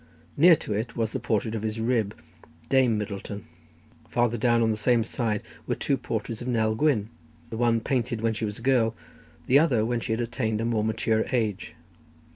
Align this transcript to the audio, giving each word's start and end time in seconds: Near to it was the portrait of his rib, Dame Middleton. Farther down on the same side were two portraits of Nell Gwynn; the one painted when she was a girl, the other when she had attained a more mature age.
Near 0.35 0.55
to 0.55 0.73
it 0.73 0.95
was 0.97 1.11
the 1.11 1.19
portrait 1.19 1.53
of 1.53 1.61
his 1.61 1.79
rib, 1.79 2.15
Dame 2.69 2.97
Middleton. 2.97 3.45
Farther 4.09 4.39
down 4.39 4.63
on 4.63 4.71
the 4.71 4.75
same 4.75 5.03
side 5.03 5.43
were 5.67 5.75
two 5.75 5.95
portraits 5.95 6.41
of 6.41 6.47
Nell 6.47 6.73
Gwynn; 6.73 7.09
the 7.51 7.57
one 7.57 7.79
painted 7.81 8.19
when 8.19 8.33
she 8.33 8.45
was 8.45 8.57
a 8.57 8.63
girl, 8.63 8.95
the 9.45 9.59
other 9.59 9.85
when 9.85 9.99
she 9.99 10.11
had 10.11 10.19
attained 10.21 10.59
a 10.59 10.65
more 10.65 10.83
mature 10.83 11.25
age. 11.31 11.75